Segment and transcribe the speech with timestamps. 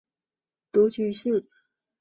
[0.71, 1.45] 独居性。